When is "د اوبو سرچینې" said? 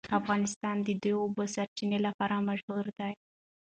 1.03-1.99